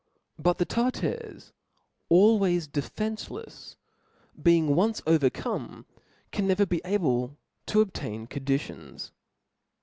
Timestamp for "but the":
0.39-0.65